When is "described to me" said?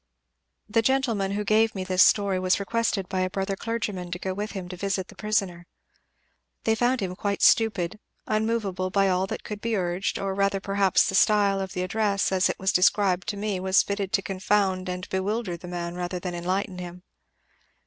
12.73-13.59